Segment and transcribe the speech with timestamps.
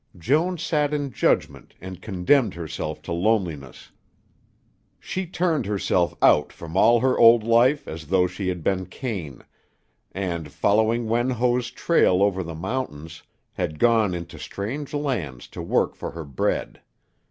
[0.17, 3.91] Joan sat in judgment and condemned herself to loneliness.
[4.99, 9.43] She turned herself out from all her old life as though she had been Cain,
[10.11, 13.21] and, following Wen Ho's trail over the mountains,
[13.53, 16.81] had gone into strange lands to work for her bread.